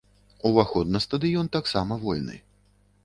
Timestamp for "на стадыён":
0.95-1.51